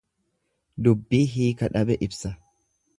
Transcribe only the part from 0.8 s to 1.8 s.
Dubbii hiika